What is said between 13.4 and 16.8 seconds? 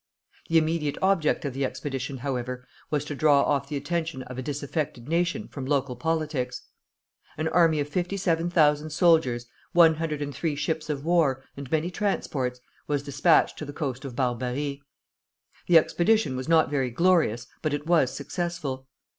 to the coast of Barbary. The expedition was not